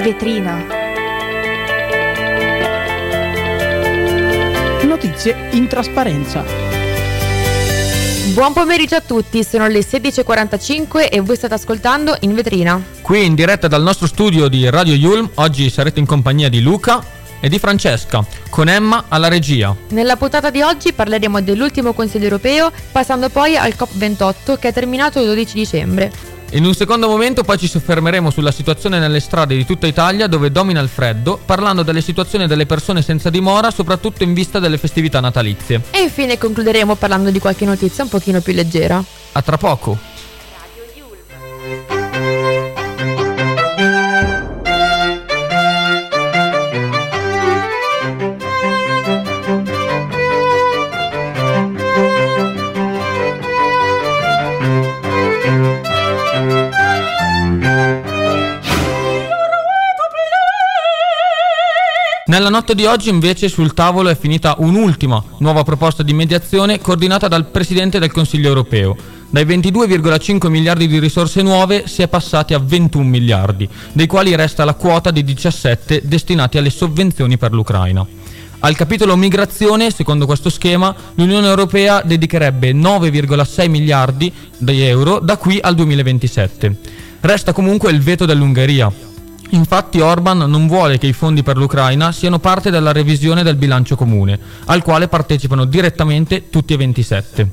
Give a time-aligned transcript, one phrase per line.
[0.00, 0.64] in vetrina.
[4.84, 6.42] Notizie in trasparenza.
[8.32, 12.82] Buon pomeriggio a tutti, sono le 16.45 e voi state ascoltando In Vetrina.
[13.02, 17.04] Qui in diretta dal nostro studio di Radio Yulm, oggi sarete in compagnia di Luca
[17.40, 19.74] e di Francesca, con Emma alla regia.
[19.88, 25.20] Nella puntata di oggi parleremo dell'ultimo Consiglio europeo, passando poi al COP28 che è terminato
[25.20, 26.29] il 12 dicembre.
[26.52, 30.50] In un secondo momento poi ci soffermeremo sulla situazione nelle strade di tutta Italia dove
[30.50, 35.20] domina il freddo, parlando delle situazioni delle persone senza dimora, soprattutto in vista delle festività
[35.20, 35.82] natalizie.
[35.92, 39.00] E infine concluderemo parlando di qualche notizia un pochino più leggera.
[39.32, 40.09] A tra poco.
[62.40, 67.28] Nella notte di oggi invece sul tavolo è finita un'ultima nuova proposta di mediazione coordinata
[67.28, 68.96] dal Presidente del Consiglio europeo.
[69.28, 74.64] Dai 22,5 miliardi di risorse nuove si è passati a 21 miliardi, dei quali resta
[74.64, 78.06] la quota di 17 destinati alle sovvenzioni per l'Ucraina.
[78.60, 85.58] Al capitolo migrazione, secondo questo schema, l'Unione Europea dedicherebbe 9,6 miliardi di euro da qui
[85.60, 86.76] al 2027.
[87.20, 88.90] Resta comunque il veto dell'Ungheria,
[89.50, 93.96] Infatti Orban non vuole che i fondi per l'Ucraina siano parte della revisione del bilancio
[93.96, 97.50] comune, al quale partecipano direttamente tutti e 27.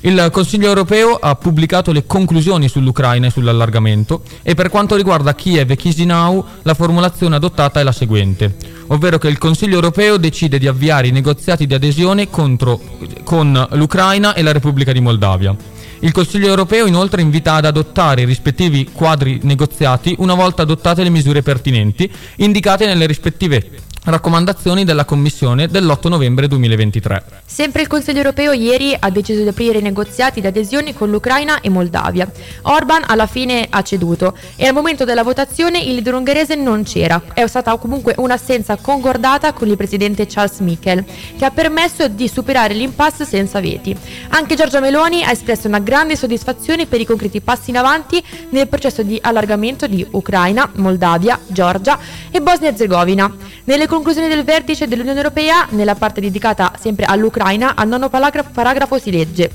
[0.00, 5.70] Il Consiglio europeo ha pubblicato le conclusioni sull'Ucraina e sull'allargamento e per quanto riguarda Kiev
[5.72, 8.56] e Chisinau la formulazione adottata è la seguente,
[8.88, 12.80] ovvero che il Consiglio europeo decide di avviare i negoziati di adesione contro,
[13.24, 15.56] con l'Ucraina e la Repubblica di Moldavia.
[16.00, 21.10] Il Consiglio europeo inoltre invita ad adottare i rispettivi quadri negoziati una volta adottate le
[21.10, 23.68] misure pertinenti indicate nelle rispettive
[24.10, 27.24] raccomandazioni della Commissione dell'8 novembre 2023.
[27.44, 31.60] Sempre il Consiglio europeo ieri ha deciso di aprire i negoziati di adesione con l'Ucraina
[31.60, 32.30] e Moldavia.
[32.62, 37.20] Orban alla fine ha ceduto e al momento della votazione il leader ungherese non c'era.
[37.32, 41.04] È stata comunque un'assenza concordata con il presidente Charles Michel,
[41.36, 43.96] che ha permesso di superare l'impasse senza veti.
[44.28, 48.68] Anche Giorgia Meloni ha espresso una grande soddisfazione per i concreti passi in avanti nel
[48.68, 51.98] processo di allargamento di Ucraina, Moldavia, Georgia
[52.30, 53.34] e Bosnia-Herzegovina.
[53.64, 59.10] Nelle conclusioni del vertice dell'Unione Europea, nella parte dedicata sempre all'Ucraina, al nono paragrafo si
[59.10, 59.50] legge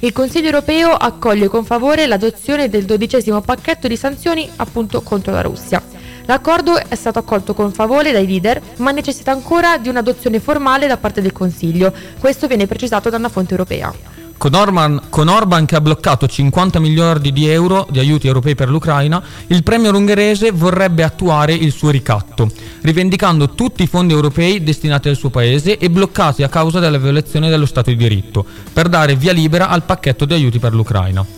[0.00, 5.40] il Consiglio europeo accoglie con favore l'adozione del dodicesimo pacchetto di sanzioni appunto contro la
[5.40, 5.82] Russia.
[6.26, 10.98] L'accordo è stato accolto con favore dai leader, ma necessita ancora di un'adozione formale da
[10.98, 11.90] parte del Consiglio.
[12.18, 13.90] Questo viene precisato da una fonte europea.
[14.38, 18.68] Con Orban, con Orban, che ha bloccato 50 miliardi di euro di aiuti europei per
[18.68, 22.50] l'Ucraina, il premier ungherese vorrebbe attuare il suo ricatto,
[22.82, 27.48] rivendicando tutti i fondi europei destinati al suo paese e bloccati a causa della violazione
[27.48, 31.35] dello Stato di diritto, per dare via libera al pacchetto di aiuti per l'Ucraina.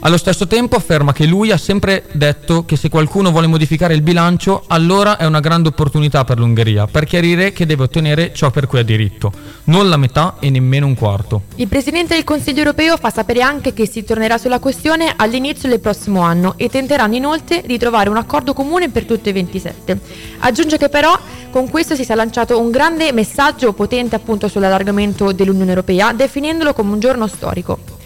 [0.00, 4.00] Allo stesso tempo afferma che lui ha sempre detto che se qualcuno vuole modificare il
[4.02, 8.68] bilancio, allora è una grande opportunità per l'Ungheria, per chiarire che deve ottenere ciò per
[8.68, 9.32] cui ha diritto,
[9.64, 11.42] non la metà e nemmeno un quarto.
[11.56, 15.80] Il Presidente del Consiglio europeo fa sapere anche che si tornerà sulla questione all'inizio del
[15.80, 19.98] prossimo anno e tenteranno inoltre di trovare un accordo comune per tutti i 27.
[20.38, 21.18] Aggiunge che però
[21.50, 26.92] con questo si sia lanciato un grande messaggio potente appunto sull'allargamento dell'Unione Europea, definendolo come
[26.92, 27.97] un giorno storico.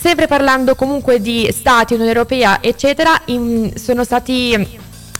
[0.00, 4.54] Sempre parlando comunque di Stati, Unione Europea, eccetera, in, sono stati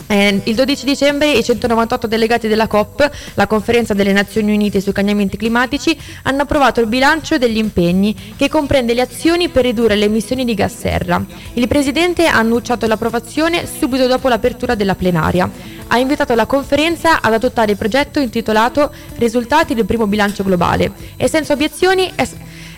[0.06, 4.92] eh, il 12 dicembre i 198 delegati della COP, la conferenza delle Nazioni Unite sui
[4.92, 10.06] cambiamenti climatici, hanno approvato il bilancio degli impegni che comprende le azioni per ridurre le
[10.06, 11.22] emissioni di gas serra.
[11.52, 15.50] Il Presidente ha annunciato l'approvazione subito dopo l'apertura della plenaria.
[15.88, 21.28] Ha invitato la conferenza ad adottare il progetto intitolato Risultati del primo bilancio globale e
[21.28, 22.24] senza obiezioni è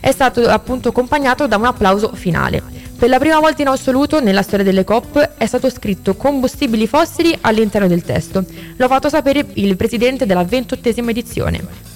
[0.03, 2.61] è stato appunto accompagnato da un applauso finale.
[2.99, 7.39] Per la prima volta in assoluto nella storia delle COP è stato scritto combustibili fossili
[7.41, 8.45] all'interno del testo.
[8.77, 11.91] Lo ha fatto sapere il presidente della ventottesima edizione.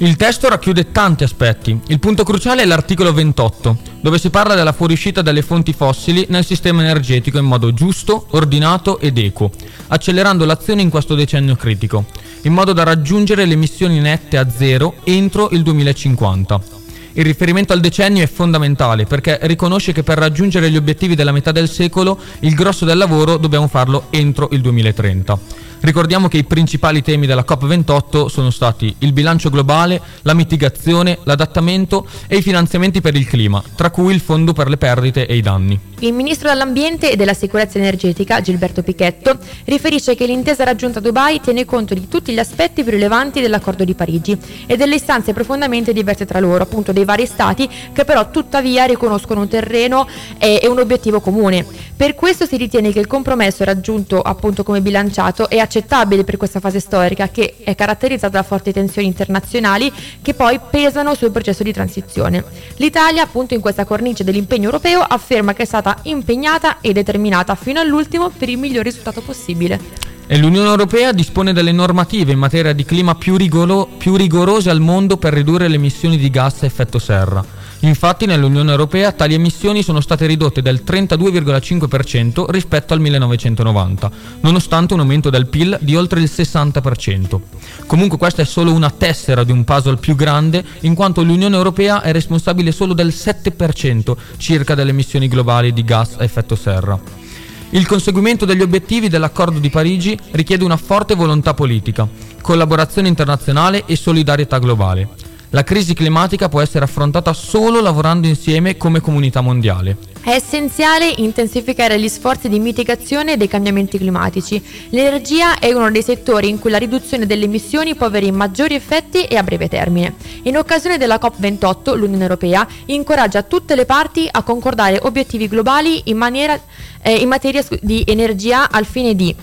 [0.00, 1.76] Il testo racchiude tanti aspetti.
[1.88, 6.44] Il punto cruciale è l'articolo 28, dove si parla della fuoriuscita delle fonti fossili nel
[6.44, 9.50] sistema energetico in modo giusto, ordinato ed equo,
[9.88, 12.04] accelerando l'azione in questo decennio critico,
[12.42, 16.77] in modo da raggiungere le emissioni nette a zero entro il 2050.
[17.12, 21.52] Il riferimento al decennio è fondamentale perché riconosce che per raggiungere gli obiettivi della metà
[21.52, 25.66] del secolo il grosso del lavoro dobbiamo farlo entro il 2030.
[25.80, 32.06] Ricordiamo che i principali temi della COP28 sono stati il bilancio globale, la mitigazione, l'adattamento
[32.26, 35.40] e i finanziamenti per il clima, tra cui il fondo per le perdite e i
[35.40, 35.78] danni.
[36.00, 41.40] Il ministro dell'Ambiente e della Sicurezza Energetica, Gilberto Pichetto, riferisce che l'intesa raggiunta a Dubai
[41.40, 45.92] tiene conto di tutti gli aspetti più rilevanti dell'accordo di Parigi e delle istanze profondamente
[45.92, 50.06] diverse tra loro, appunto dei vari stati che però tuttavia riconoscono un terreno
[50.38, 51.64] e, un obiettivo comune.
[51.96, 56.60] Per questo si ritiene che il compromesso raggiunto appunto come bilanciato è accettabile per questa
[56.60, 59.92] fase storica che è caratterizzata da forti tensioni internazionali
[60.22, 62.44] che poi pesano sul processo di transizione.
[62.76, 67.80] L'Italia, appunto in questa cornice dell'impegno europeo, afferma che è stata impegnata e determinata fino
[67.80, 70.17] all'ultimo per il miglior risultato possibile.
[70.30, 74.78] E l'Unione Europea dispone delle normative in materia di clima più, rigoro- più rigorose al
[74.78, 77.42] mondo per ridurre le emissioni di gas a effetto serra.
[77.80, 84.10] Infatti nell'Unione Europea tali emissioni sono state ridotte del 32,5% rispetto al 1990,
[84.40, 87.40] nonostante un aumento del PIL di oltre il 60%.
[87.86, 92.02] Comunque questa è solo una tessera di un puzzle più grande, in quanto l'Unione Europea
[92.02, 97.27] è responsabile solo del 7% circa delle emissioni globali di gas a effetto serra.
[97.70, 102.08] Il conseguimento degli obiettivi dell'accordo di Parigi richiede una forte volontà politica,
[102.40, 105.27] collaborazione internazionale e solidarietà globale.
[105.50, 109.96] La crisi climatica può essere affrontata solo lavorando insieme come comunità mondiale.
[110.22, 114.62] È essenziale intensificare gli sforzi di mitigazione dei cambiamenti climatici.
[114.90, 119.24] L'energia è uno dei settori in cui la riduzione delle emissioni può avere maggiori effetti
[119.24, 120.16] e a breve termine.
[120.42, 126.18] In occasione della COP28, l'Unione Europea incoraggia tutte le parti a concordare obiettivi globali in,
[126.18, 126.60] maniera,
[127.00, 129.34] eh, in materia di energia al fine di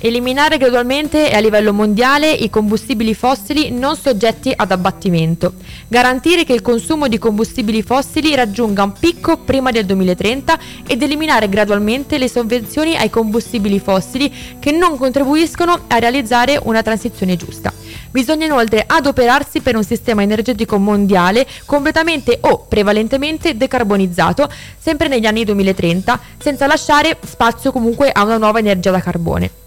[0.00, 5.54] eliminare gradualmente e a livello mondiale i combustibili fossili non soggetti ad abbattimento,
[5.88, 11.48] garantire che il consumo di combustibili fossili raggiunga un picco prima del 2030 ed eliminare
[11.48, 17.72] gradualmente le sovvenzioni ai combustibili fossili che non contribuiscono a realizzare una transizione giusta.
[18.10, 24.48] Bisogna inoltre adoperarsi per un sistema energetico mondiale completamente o prevalentemente decarbonizzato,
[24.78, 29.62] sempre negli anni 2030, senza lasciare spazio comunque a una nuova energia da carbone.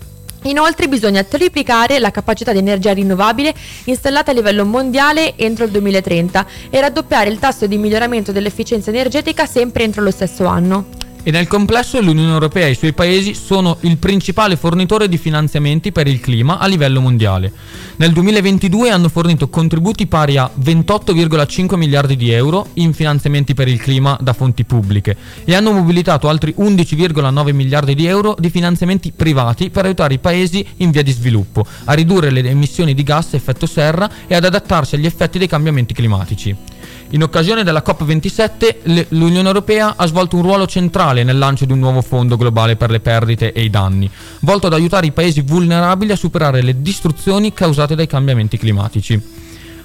[0.48, 3.54] Inoltre bisogna triplicare la capacità di energia rinnovabile
[3.86, 9.46] installata a livello mondiale entro il 2030 e raddoppiare il tasso di miglioramento dell'efficienza energetica
[9.46, 13.80] sempre entro lo stesso anno e nel complesso l'Unione Europea e i suoi paesi sono
[13.82, 17.52] il principale fornitore di finanziamenti per il clima a livello mondiale.
[17.98, 23.78] Nel 2022 hanno fornito contributi pari a 28,5 miliardi di euro in finanziamenti per il
[23.78, 29.70] clima da fonti pubbliche e hanno mobilitato altri 11,9 miliardi di euro di finanziamenti privati
[29.70, 33.36] per aiutare i paesi in via di sviluppo a ridurre le emissioni di gas a
[33.36, 36.77] effetto serra e ad adattarsi agli effetti dei cambiamenti climatici.
[37.12, 41.80] In occasione della COP27 l'Unione Europea ha svolto un ruolo centrale nel lancio di un
[41.80, 44.10] nuovo fondo globale per le perdite e i danni,
[44.42, 49.22] volto ad aiutare i paesi vulnerabili a superare le distruzioni causate dai cambiamenti climatici.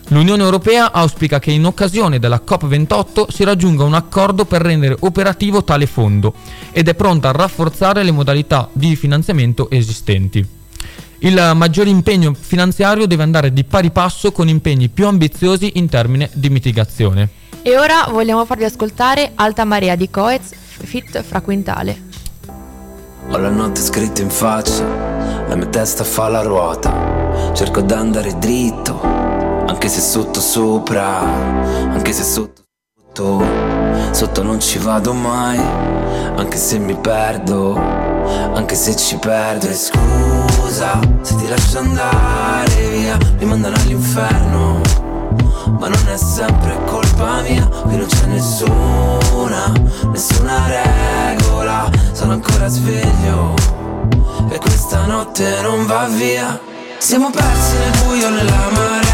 [0.09, 5.63] L'Unione Europea auspica che in occasione della COP28 si raggiunga un accordo per rendere operativo
[5.63, 6.35] tale fondo
[6.73, 10.61] ed è pronta a rafforzare le modalità di finanziamento esistenti.
[11.25, 16.29] Il maggiore impegno finanziario deve andare di pari passo con impegni più ambiziosi in termini
[16.33, 17.29] di mitigazione.
[17.63, 22.03] E ora vogliamo farvi ascoltare Alta Marea di Coez, Fit Fra Quintale.
[23.29, 24.85] Ho la notte scritta in faccia,
[25.47, 27.53] la mia testa fa la ruota.
[27.55, 32.63] Cerco d'andare dritto, anche se sotto sopra, anche se sotto
[33.13, 33.45] sotto,
[34.11, 35.59] sotto non ci vado mai,
[36.37, 39.69] anche se mi perdo, anche se ci perdo.
[39.69, 40.42] E scusa
[41.23, 44.81] se ti lascio andare via, mi mandano all'inferno.
[45.79, 49.73] Ma non è sempre colpa mia, qui non c'è nessuna,
[50.11, 53.55] nessuna regola, sono ancora sveglio
[54.51, 56.61] e questa notte non va via.
[56.99, 59.12] Siamo persi nel buio nella marea,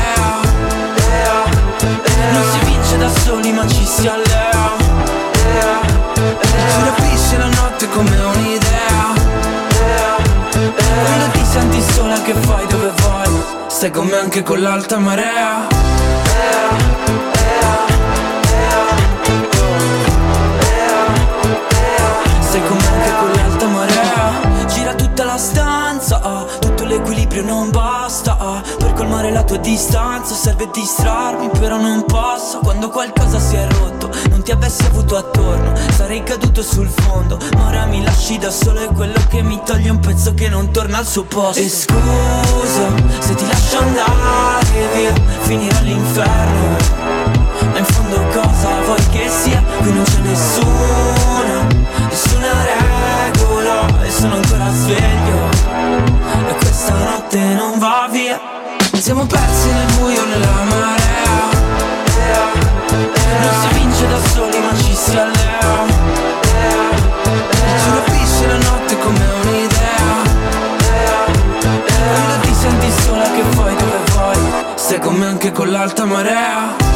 [13.88, 16.07] stai con me anche con l'alta marea.
[29.49, 32.59] tua distanza serve distrarmi Però non posso.
[32.59, 37.38] Quando qualcosa si è rotto Non ti avessi avuto attorno sarei caduto sul fondo.
[37.57, 40.71] Ma ora mi lasci da solo è quello che mi toglie un pezzo che non
[40.71, 41.61] torna al suo posto.
[41.61, 42.88] E scusa
[43.19, 46.76] se ti lascio andare via Finirò l'inferno.
[47.73, 49.62] Ma in fondo cosa vuoi che sia?
[49.81, 53.87] Qui non c'è nessuno nessuna regola.
[54.02, 55.27] E sono ancora sveglio
[59.18, 61.50] Siamo persi nel buio, nella marea.
[63.40, 65.87] Non si vince da soli ma ci si allea.
[67.50, 70.22] Ci rapisce la notte come un'idea.
[71.66, 74.37] Quando ti senti sola che vuoi dove vuoi
[74.76, 76.88] Stai con me anche con l'alta marea.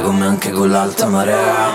[0.00, 1.72] Stai con me anche con l'alta marea.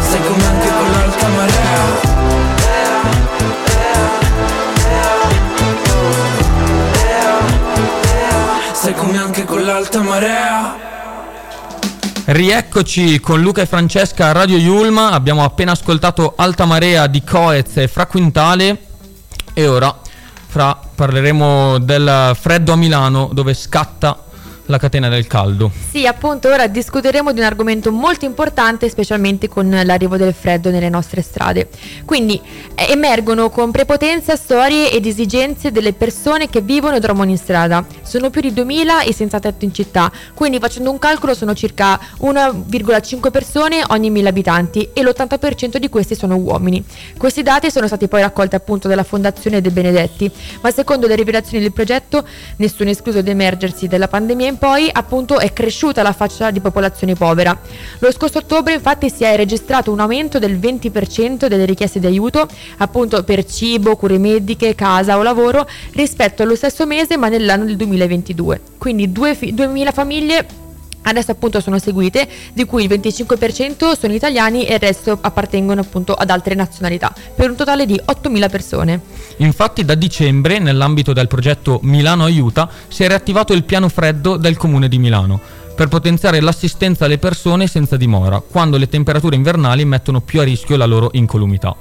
[0.00, 1.80] Stai con me anche con l'alta marea.
[8.72, 10.76] Stai con me anche con l'alta marea.
[12.26, 17.78] Rieccoci con Luca e Francesca a Radio Yulma, abbiamo appena ascoltato Alta Marea di Coez
[17.78, 18.82] e Fra Quintale.
[19.54, 19.98] E ora
[20.46, 24.24] fra parleremo del freddo a Milano dove scatta
[24.68, 25.70] la catena del caldo.
[25.90, 30.88] Sì, appunto, ora discuteremo di un argomento molto importante, specialmente con l'arrivo del freddo nelle
[30.88, 31.68] nostre strade.
[32.04, 32.40] Quindi
[32.74, 37.84] eh, emergono con prepotenza storie ed esigenze delle persone che vivono e dormono in strada.
[38.02, 41.98] Sono più di 2000 i senza tetto in città, quindi facendo un calcolo sono circa
[42.20, 46.84] 1,5 persone ogni 1000 abitanti e l'80% di questi sono uomini.
[47.16, 51.62] Questi dati sono stati poi raccolti appunto dalla Fondazione De Benedetti, ma secondo le rivelazioni
[51.62, 56.60] del progetto, nessuno escluso ad emergersi della pandemia poi appunto è cresciuta la fascia di
[56.60, 57.58] popolazione povera.
[58.00, 62.46] Lo scorso ottobre infatti si è registrato un aumento del 20% delle richieste di aiuto
[62.78, 67.76] appunto per cibo, cure mediche, casa o lavoro rispetto allo stesso mese ma nell'anno del
[67.76, 68.60] 2022.
[68.78, 70.46] Quindi 2000 famiglie
[71.08, 76.14] adesso appunto sono seguite, di cui il 25% sono italiani e il resto appartengono appunto
[76.14, 79.00] ad altre nazionalità, per un totale di 8.000 persone.
[79.38, 84.56] Infatti da dicembre, nell'ambito del progetto Milano Aiuta, si è riattivato il piano freddo del
[84.56, 85.40] comune di Milano
[85.78, 90.76] per potenziare l'assistenza alle persone senza dimora, quando le temperature invernali mettono più a rischio
[90.76, 91.76] la loro incolumità.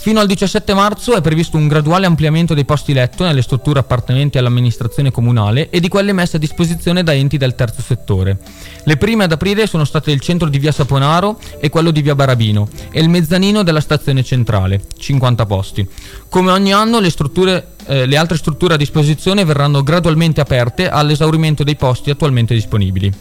[0.00, 4.38] Fino al 17 marzo è previsto un graduale ampliamento dei posti letto nelle strutture appartenenti
[4.38, 8.38] all'amministrazione comunale e di quelle messe a disposizione da enti del terzo settore.
[8.84, 12.14] Le prime ad aprire sono state il centro di via Saponaro e quello di via
[12.14, 15.86] Barabino e il mezzanino della stazione centrale, 50 posti.
[16.28, 21.64] Come ogni anno le, strutture, eh, le altre strutture a disposizione verranno gradualmente aperte all'esaurimento
[21.64, 23.12] dei posti attualmente disponibili.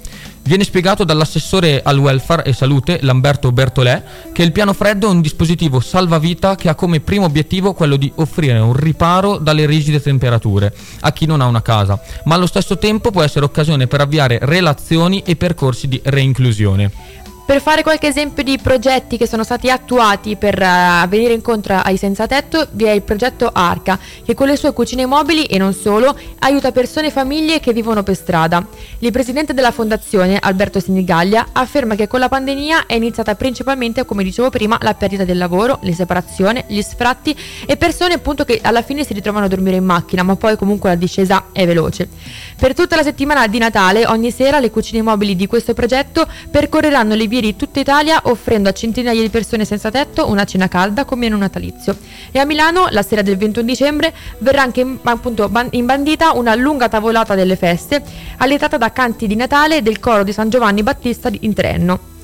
[0.43, 5.19] Viene spiegato dall'assessore al welfare e salute Lamberto Bertolè che il piano freddo è un
[5.19, 10.73] dispositivo salvavita che ha come primo obiettivo quello di offrire un riparo dalle rigide temperature
[11.01, 14.39] a chi non ha una casa, ma allo stesso tempo può essere occasione per avviare
[14.41, 17.25] relazioni e percorsi di reinclusione.
[17.47, 21.95] Per fare qualche esempio di progetti che sono stati attuati per uh, venire incontro ai
[21.95, 25.73] senza tetto, vi è il progetto Arca, che con le sue cucine mobili e non
[25.73, 28.67] solo aiuta persone e famiglie che vivono per strada.
[28.99, 34.25] Il presidente della fondazione, Alberto Sinigaglia, afferma che con la pandemia è iniziata principalmente, come
[34.25, 37.33] dicevo prima, la perdita del lavoro, le separazioni, gli sfratti
[37.65, 40.89] e persone appunto che alla fine si ritrovano a dormire in macchina, ma poi comunque
[40.89, 42.09] la discesa è veloce.
[42.57, 47.15] Per tutta la settimana di Natale, ogni sera le cucine mobili di questo progetto percorreranno
[47.15, 51.05] le vie di tutta Italia offrendo a centinaia di persone senza tetto una cena calda
[51.05, 51.97] con meno natalizio.
[52.31, 57.35] E a Milano, la sera del 21 dicembre, verrà anche appunto imbandita una lunga tavolata
[57.35, 58.03] delle feste,
[58.37, 62.16] allietata da canti di Natale del coro di San Giovanni Battista in Trenno.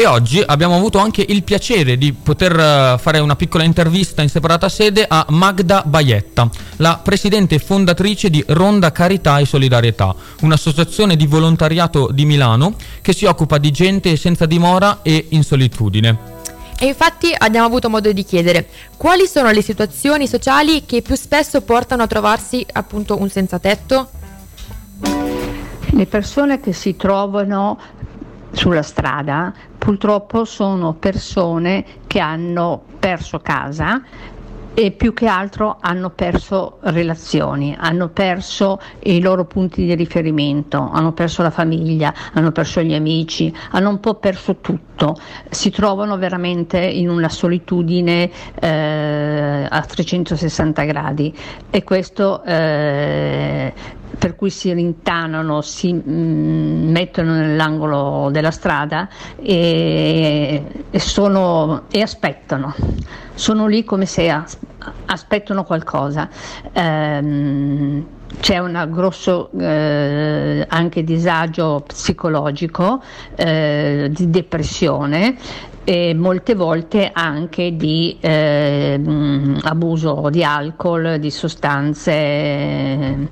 [0.00, 4.30] E oggi abbiamo avuto anche il piacere di poter uh, fare una piccola intervista in
[4.30, 11.26] separata sede a Magda Baietta, la presidente fondatrice di Ronda Carità e Solidarietà, un'associazione di
[11.26, 16.16] volontariato di Milano che si occupa di gente senza dimora e in solitudine.
[16.78, 21.60] E infatti abbiamo avuto modo di chiedere quali sono le situazioni sociali che più spesso
[21.60, 24.08] portano a trovarsi appunto un senza tetto?
[25.90, 27.78] Le persone che si trovano
[28.52, 34.02] sulla strada purtroppo sono persone che hanno perso casa
[34.74, 41.12] e più che altro hanno perso relazioni, hanno perso i loro punti di riferimento, hanno
[41.12, 45.16] perso la famiglia, hanno perso gli amici, hanno un po' perso tutto,
[45.48, 51.34] si trovano veramente in una solitudine eh, a 360 gradi
[51.70, 53.72] e questo eh,
[54.18, 62.74] per cui si rintanano, si mm, mettono nell'angolo della strada e, e, sono, e aspettano.
[63.34, 64.30] Sono lì come se
[65.06, 66.28] aspettano qualcosa.
[66.72, 68.04] Ehm,
[68.38, 73.02] c'è un grosso eh, anche disagio psicologico,
[73.34, 75.36] eh, di depressione
[75.90, 79.00] e molte volte anche di eh,
[79.62, 83.28] abuso di alcol, di sostanze eh,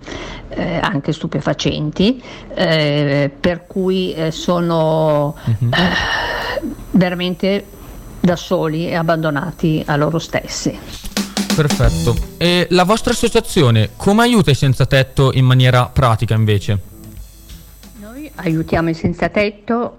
[0.81, 2.21] anche stupefacenti,
[2.53, 5.69] eh, per cui eh, sono uh-huh.
[6.91, 7.65] veramente
[8.19, 10.77] da soli e abbandonati a loro stessi.
[11.55, 12.17] Perfetto.
[12.39, 16.79] E la vostra associazione come aiuta i senza tetto in maniera pratica invece?
[18.01, 19.99] Noi aiutiamo i senza tetto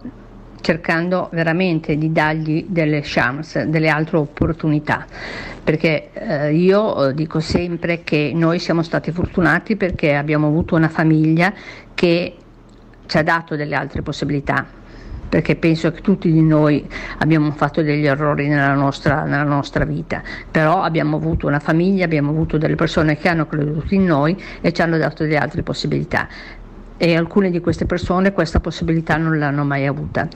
[0.61, 5.05] cercando veramente di dargli delle chance, delle altre opportunità,
[5.63, 11.53] perché eh, io dico sempre che noi siamo stati fortunati perché abbiamo avuto una famiglia
[11.93, 12.35] che
[13.05, 14.65] ci ha dato delle altre possibilità,
[15.29, 16.87] perché penso che tutti di noi
[17.19, 22.31] abbiamo fatto degli errori nella nostra, nella nostra, vita, però abbiamo avuto una famiglia, abbiamo
[22.31, 26.27] avuto delle persone che hanno creduto in noi e ci hanno dato delle altre possibilità
[27.01, 30.27] e alcune di queste persone questa possibilità non l'hanno mai avuta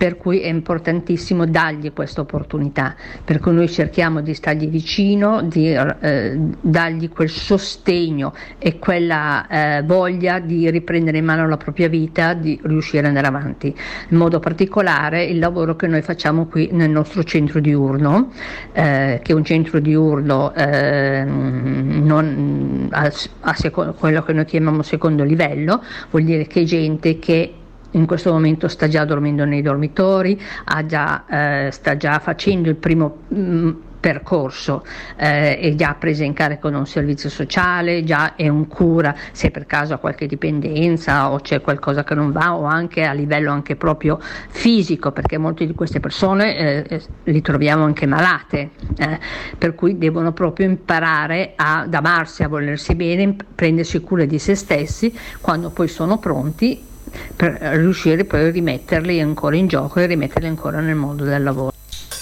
[0.00, 5.74] per cui è importantissimo dargli questa opportunità, per cui noi cerchiamo di stargli vicino, di
[5.74, 12.32] eh, dargli quel sostegno e quella eh, voglia di riprendere in mano la propria vita,
[12.32, 13.76] di riuscire ad andare avanti.
[14.08, 18.32] In modo particolare il lavoro che noi facciamo qui nel nostro centro diurno,
[18.72, 24.80] eh, che è un centro diurno eh, non, a, a seco- quello che noi chiamiamo
[24.80, 27.54] secondo livello, vuol dire che gente che
[27.92, 30.40] in questo momento sta già dormendo nei dormitori,
[30.86, 31.24] già,
[31.66, 34.84] eh, sta già facendo il primo mh, mm, percorso,
[35.16, 39.50] eh, è già presa in carico da un servizio sociale, già è un cura se
[39.50, 43.52] per caso ha qualche dipendenza o c'è qualcosa che non va o anche a livello
[43.52, 49.18] anche proprio fisico, perché molte di queste persone eh, eh li troviamo anche malate, eh,
[49.56, 55.16] per cui devono proprio imparare ad amarsi, a volersi bene, prendersi cura di se stessi,
[55.40, 56.88] quando poi sono pronti
[57.34, 61.79] per riuscire poi a rimetterli ancora in gioco e rimetterli ancora nel mondo del lavoro.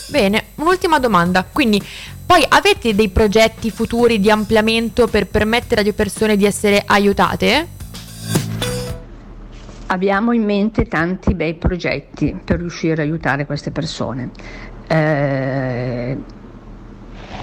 [0.08, 1.44] Bene, un'ultima domanda.
[1.44, 1.82] Quindi,
[2.24, 7.68] poi avete dei progetti futuri di ampliamento per permettere alle persone di essere aiutate?
[9.86, 14.30] Abbiamo in mente tanti bei progetti per riuscire a aiutare queste persone.
[14.86, 16.16] Eh,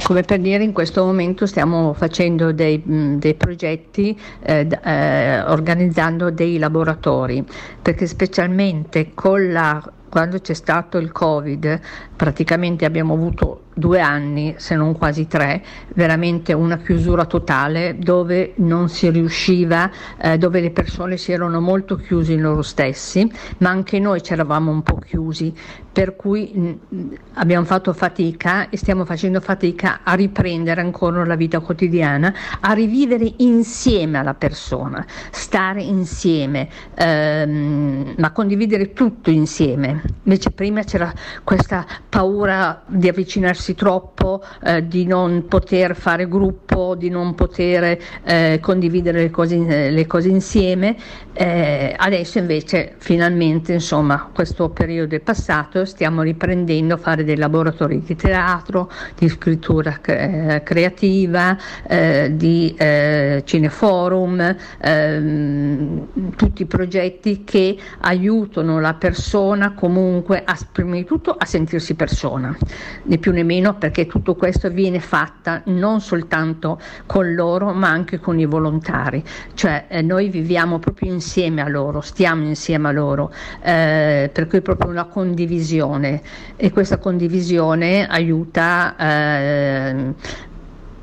[0.04, 6.58] come per dire in questo momento stiamo facendo dei, dei progetti eh, eh, organizzando dei
[6.58, 7.44] laboratori
[7.82, 9.12] perché specialmente
[9.50, 11.78] la, quando c'è stato il covid
[12.16, 15.64] praticamente abbiamo avuto due anni, se non quasi tre,
[15.96, 21.98] veramente una chiusura totale dove non si riusciva, eh, dove le persone si erano molto
[21.98, 25.54] chiuse in loro stessi, ma anche noi ci eravamo un po' chiusi,
[25.92, 31.60] per cui mh, abbiamo fatto fatica e stiamo facendo fatica a riprendere ancora la vita
[31.60, 40.02] quotidiana, a rivivere insieme alla persona, stare insieme, ehm, ma condividere tutto insieme.
[40.24, 47.10] Invece prima c'era questa paura di avvicinarsi troppo, eh, di non poter fare gruppo, di
[47.10, 50.96] non poter eh, condividere le cose, le cose insieme.
[51.34, 58.02] Eh, adesso invece finalmente insomma questo periodo è passato, stiamo riprendendo a fare dei laboratori
[58.02, 68.80] di teatro, di scrittura eh, creativa, eh, di eh, cineforum, ehm, tutti progetti che aiutano
[68.80, 72.56] la persona comunque a, prima di tutto a sentirsi persona,
[73.04, 78.20] né più né meno perché tutto questo viene fatta non soltanto con loro ma anche
[78.20, 83.32] con i volontari, cioè eh, noi viviamo proprio insieme a loro, stiamo insieme a loro,
[83.62, 86.22] eh, per cui è proprio una condivisione.
[86.56, 90.14] E questa condivisione aiuta eh,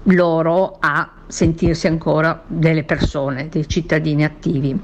[0.04, 4.78] loro a sentirsi ancora delle persone, dei cittadini attivi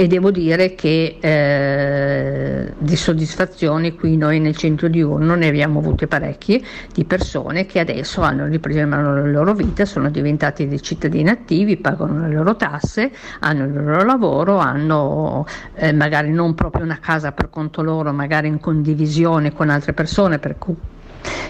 [0.00, 6.06] e devo dire che eh, di soddisfazioni qui noi nel centro diurno ne abbiamo avute
[6.06, 6.62] parecchie
[6.94, 11.28] di persone che adesso hanno ripreso in mano la loro vita, sono diventati dei cittadini
[11.28, 13.10] attivi, pagano le loro tasse,
[13.40, 18.48] hanno il loro lavoro, hanno eh, magari non proprio una casa per conto loro, magari
[18.48, 20.76] in condivisione con altre persone per cui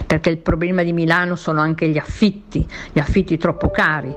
[0.04, 4.12] perché il problema di Milano sono anche gli affitti, gli affitti troppo cari,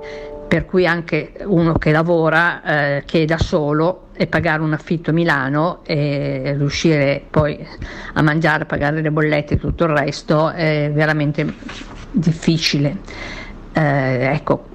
[0.53, 5.09] per cui anche uno che lavora, eh, che è da solo e pagare un affitto
[5.09, 7.57] a Milano e riuscire poi
[8.13, 11.55] a mangiare, pagare le bollette e tutto il resto è veramente
[12.11, 12.97] difficile.
[13.73, 14.65] Eh, ecco,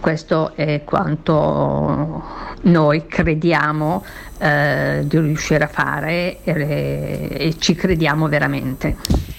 [0.00, 2.22] questo è quanto
[2.62, 4.04] noi crediamo
[4.38, 8.96] eh, di riuscire a fare e, e ci crediamo veramente.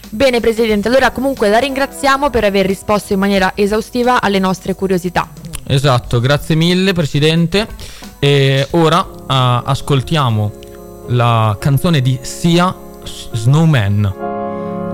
[0.10, 5.28] Bene Presidente, allora comunque la ringraziamo per aver risposto in maniera esaustiva alle nostre curiosità.
[5.66, 7.68] Esatto, grazie mille Presidente.
[8.20, 10.52] E ora uh, ascoltiamo
[11.10, 14.14] la canzone di Sia Snowman.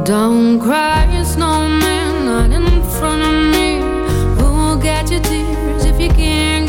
[0.04, 3.80] Don't cry, snowman, not in front of me.
[4.38, 5.53] Who'll get you can't
[6.10, 6.63] begin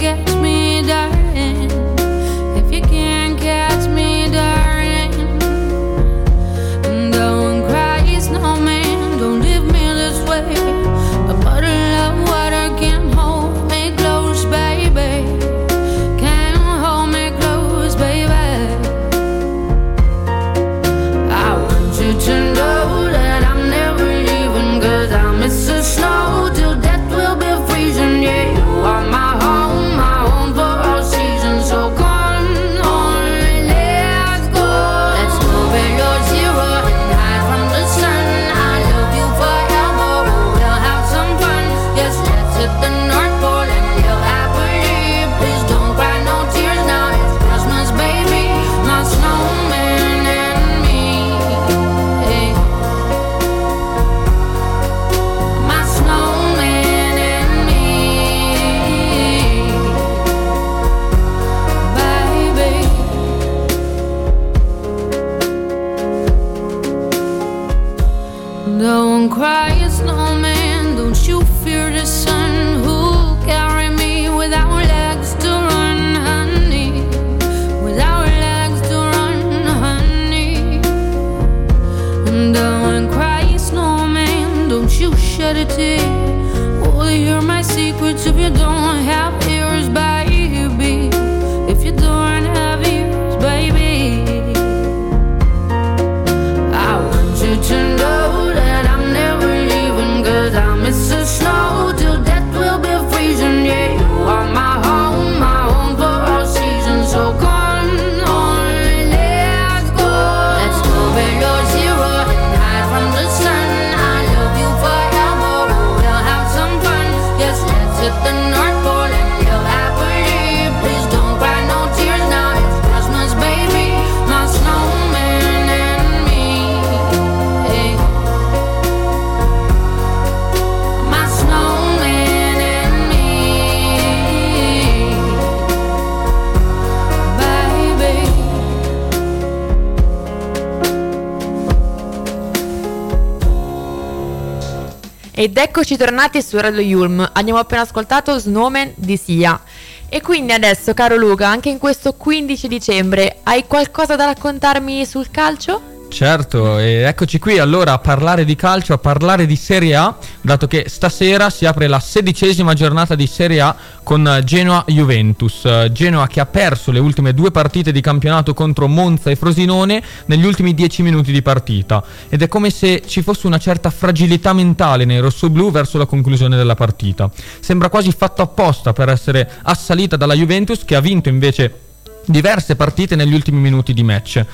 [145.45, 147.21] Ed eccoci tornati su Radio Yulm.
[147.35, 149.61] Abbiamo appena ascoltato Snowman di Sia.
[150.09, 155.31] E quindi adesso, caro Luca, anche in questo 15 dicembre, hai qualcosa da raccontarmi sul
[155.31, 155.94] calcio?
[156.09, 160.69] Certo, e eccoci qui allora a parlare di calcio, a parlare di Serie A, dato
[160.69, 165.89] che stasera si apre la sedicesima giornata di Serie A con Genoa-Juventus.
[165.91, 170.47] Genoa che ha perso le ultime due partite di campionato contro Monza e Frosinone negli
[170.47, 172.05] ultimi dieci minuti di partita.
[172.29, 176.57] Ed è come se ci fosse una certa fragilità mentale nei rossoblù verso la conclusione
[176.57, 177.29] della partita.
[177.59, 181.81] Sembra quasi fatto apposta per essere assalita dalla Juventus che ha vinto invece
[182.27, 184.45] diverse partite negli ultimi minuti di match.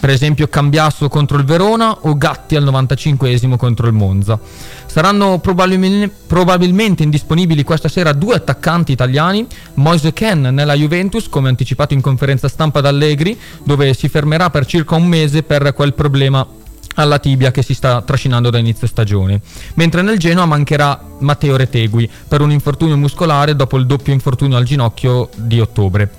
[0.00, 4.40] Per esempio Cambiasso contro il Verona o Gatti al 95esimo contro il Monza.
[4.86, 11.92] Saranno probabilmente, probabilmente indisponibili questa sera due attaccanti italiani, Moise Ken nella Juventus, come anticipato
[11.92, 16.46] in conferenza stampa da Allegri, dove si fermerà per circa un mese per quel problema
[16.94, 19.40] alla tibia che si sta trascinando da inizio stagione.
[19.74, 24.64] Mentre nel Genoa mancherà Matteo Retegui per un infortunio muscolare dopo il doppio infortunio al
[24.64, 26.10] ginocchio di ottobre.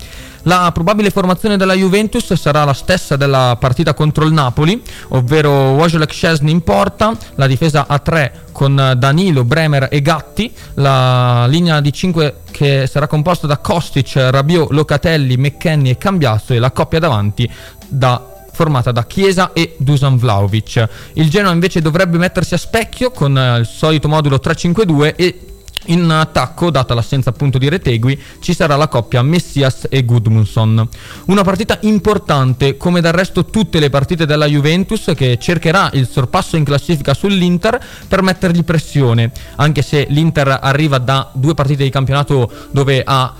[0.44, 6.12] La probabile formazione della Juventus sarà la stessa della partita contro il Napoli, ovvero Wojciech
[6.12, 11.92] Szczesny in porta, la difesa a 3 con Danilo, Bremer e Gatti, la linea di
[11.92, 17.48] 5 che sarà composta da Kostic, Rabiot, Locatelli, McKenny e Cambiasso e la coppia davanti
[17.86, 20.88] da formata da Chiesa e Dusan Vlaovic.
[21.14, 25.51] Il Genoa invece dovrebbe mettersi a specchio con eh, il solito modulo 3-5-2 e
[25.86, 30.88] in attacco, data l'assenza appunto di Retegui, ci sarà la coppia Messias e Gudmundsson.
[31.26, 36.56] Una partita importante, come del resto tutte le partite della Juventus, che cercherà il sorpasso
[36.56, 42.50] in classifica sull'Inter per mettergli pressione, anche se l'Inter arriva da due partite di campionato
[42.70, 43.34] dove ha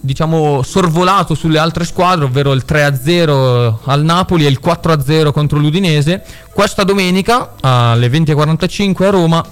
[0.00, 6.22] diciamo sorvolato sulle altre squadre, ovvero il 3-0 al Napoli e il 4-0 contro l'Udinese.
[6.52, 9.44] Questa domenica alle 20.45 a Roma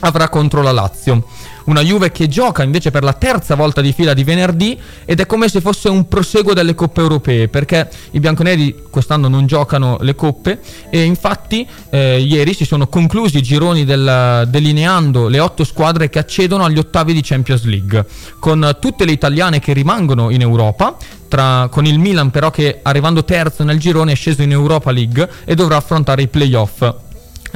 [0.00, 1.24] avrà contro la Lazio.
[1.68, 5.26] Una Juve che gioca invece per la terza volta di fila di venerdì ed è
[5.26, 10.14] come se fosse un proseguo delle coppe europee perché i bianconeri quest'anno non giocano le
[10.14, 16.08] coppe e infatti eh, ieri si sono conclusi i gironi del, delineando le otto squadre
[16.08, 18.06] che accedono agli ottavi di Champions League
[18.38, 20.96] con tutte le italiane che rimangono in Europa
[21.28, 25.28] tra, con il Milan però che arrivando terzo nel girone è sceso in Europa League
[25.44, 26.82] e dovrà affrontare i playoff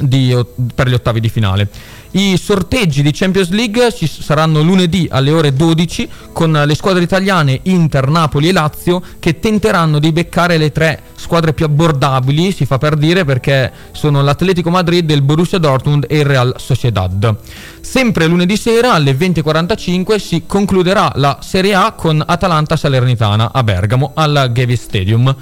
[0.07, 0.37] di,
[0.73, 1.69] per gli ottavi di finale.
[2.15, 7.59] I sorteggi di Champions League ci saranno lunedì alle ore 12 con le squadre italiane
[7.63, 12.77] Inter, Napoli e Lazio che tenteranno di beccare le tre squadre più abbordabili, si fa
[12.77, 17.35] per dire, perché sono l'Atletico Madrid, il Borussia Dortmund e il Real Sociedad.
[17.81, 24.11] Sempre lunedì sera alle 20.45 si concluderà la Serie A con Atalanta Salernitana a Bergamo
[24.13, 25.35] al Gavi Stadium.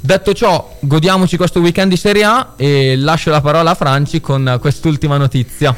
[0.00, 4.58] Detto ciò, godiamoci questo weekend di Serie A e lascio la parola a Franci con
[4.60, 5.74] quest'ultima notizia.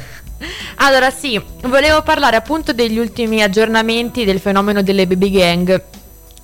[0.77, 5.83] Allora sì, volevo parlare appunto degli ultimi aggiornamenti del fenomeno delle baby gang.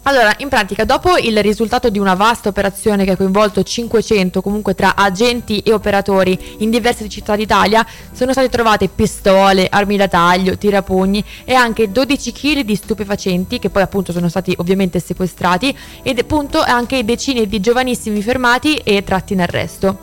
[0.09, 4.77] Allora, in pratica, dopo il risultato di una vasta operazione che ha coinvolto 500, comunque
[4.77, 10.57] tra agenti e operatori in diverse città d'Italia, sono state trovate pistole, armi da taglio,
[10.57, 16.21] tirapugni e anche 12 kg di stupefacenti, che poi appunto sono stati ovviamente sequestrati, ed
[16.21, 19.99] appunto anche decine di giovanissimi fermati e tratti in arresto.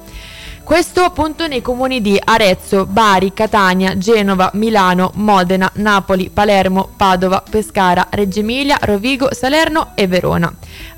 [0.64, 8.08] Questo appunto nei comuni di Arezzo, Bari, Catania, Genova, Milano, Modena, Napoli, Palermo, Padova, Pescara,
[8.10, 10.52] Reggio Emilia, Rovigo, Salerno e Verona.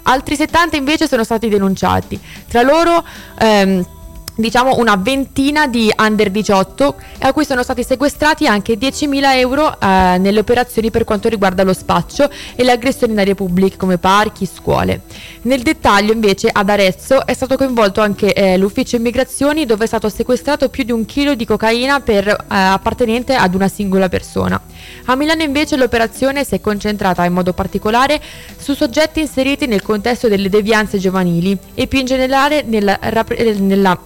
[0.03, 2.19] Altri 70 invece sono stati denunciati.
[2.47, 3.03] Tra loro
[3.39, 3.83] ehm,
[4.35, 10.17] diciamo una ventina di under 18 a cui sono stati sequestrati anche 10.000 euro eh,
[10.19, 14.45] nelle operazioni per quanto riguarda lo spaccio e le aggressioni in aree pubbliche come parchi,
[14.45, 15.01] scuole.
[15.43, 20.09] Nel dettaglio invece ad Arezzo è stato coinvolto anche eh, l'ufficio immigrazioni dove è stato
[20.09, 24.61] sequestrato più di un chilo di cocaina per, eh, appartenente ad una singola persona.
[25.05, 28.21] A Milano invece l'operazione si è concentrata in modo particolare
[28.57, 32.99] su soggetti inseriti nel contesto delle devianze giovanili e più in generale nella,
[33.59, 33.97] nella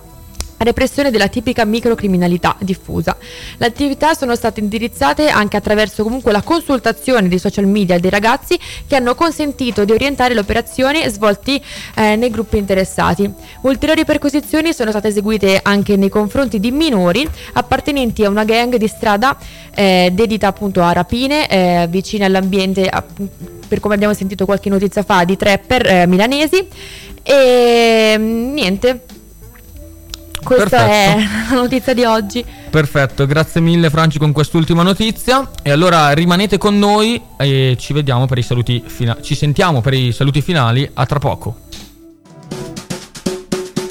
[0.59, 3.17] repressione della tipica microcriminalità diffusa.
[3.57, 8.59] Le attività sono state indirizzate anche attraverso comunque la consultazione dei social media dei ragazzi
[8.87, 11.61] che hanno consentito di orientare le operazioni svolti
[11.95, 13.31] eh, nei gruppi interessati.
[13.61, 18.87] Ulteriori perquisizioni sono state eseguite anche nei confronti di minori appartenenti a una gang di
[18.87, 19.37] strada
[19.73, 22.89] eh, dedita appunto a rapine eh, vicine all'ambiente
[23.67, 26.67] per come abbiamo sentito qualche notizia fa di trapper eh, milanesi
[27.23, 29.01] e mm, niente
[30.43, 31.19] questa Perfetto.
[31.19, 32.45] è la notizia di oggi.
[32.69, 35.49] Perfetto, grazie mille Franci con quest'ultima notizia.
[35.61, 39.23] E allora rimanete con noi e ci vediamo per i saluti finali.
[39.23, 41.67] Ci sentiamo per i saluti finali a tra poco.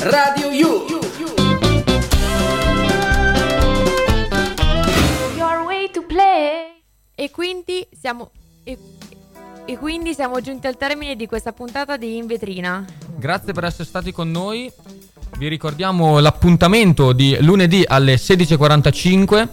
[0.01, 0.87] Radio You.
[5.37, 6.81] Your way to play.
[7.15, 8.31] E quindi siamo.
[8.63, 8.79] E,
[9.65, 12.85] e quindi siamo giunti al termine di questa puntata di In Vetrina.
[13.17, 14.71] Grazie per essere stati con noi.
[15.37, 19.49] Vi ricordiamo l'appuntamento di lunedì alle 16.45.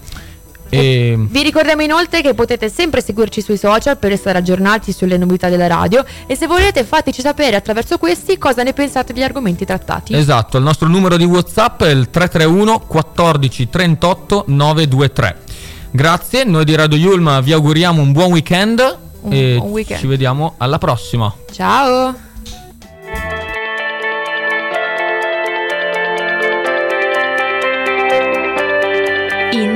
[0.70, 5.48] E Vi ricordiamo inoltre che potete sempre seguirci sui social per restare aggiornati sulle novità
[5.48, 10.16] della radio e se volete fateci sapere attraverso questi cosa ne pensate degli argomenti trattati.
[10.16, 15.38] esatto, il nostro numero di WhatsApp è il 331 14 38 923.
[15.92, 20.00] Grazie, noi di Radio Yulma vi auguriamo un buon weekend Un e buon weekend.
[20.00, 21.32] ci vediamo alla prossima.
[21.52, 22.25] Ciao!